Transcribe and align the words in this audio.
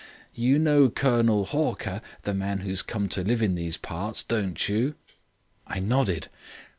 You 0.33 0.57
know 0.57 0.89
Colonel 0.89 1.45
Hawker, 1.45 2.01
the 2.23 2.33
man 2.33 2.61
who's 2.61 2.81
come 2.81 3.07
to 3.09 3.23
live 3.23 3.43
in 3.43 3.53
these 3.53 3.77
parts, 3.77 4.23
don't 4.23 4.67
you?' 4.67 4.95
"I 5.67 5.79
nodded. 5.79 6.27